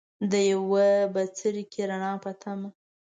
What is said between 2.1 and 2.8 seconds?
پۀ تمه